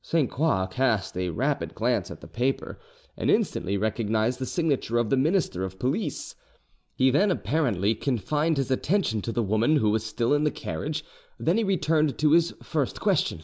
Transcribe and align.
Sainte 0.00 0.30
Croix 0.30 0.64
cast 0.66 1.14
a 1.18 1.28
rapid 1.28 1.74
glance 1.74 2.10
at 2.10 2.22
the 2.22 2.26
paper, 2.26 2.80
and 3.18 3.30
instantly 3.30 3.76
recognised 3.76 4.38
the 4.38 4.46
signature 4.46 4.96
of 4.96 5.10
the 5.10 5.16
minister 5.18 5.62
of 5.62 5.78
police: 5.78 6.34
he 6.94 7.10
then 7.10 7.30
apparently 7.30 7.94
confined 7.94 8.56
his 8.56 8.70
attention 8.70 9.20
to 9.20 9.30
the 9.30 9.42
woman 9.42 9.76
who 9.76 9.90
was 9.90 10.02
still 10.02 10.32
in 10.32 10.44
the 10.44 10.50
carriage; 10.50 11.04
then 11.38 11.58
he 11.58 11.64
returned 11.64 12.16
to 12.16 12.32
his 12.32 12.54
first 12.62 12.98
question. 12.98 13.42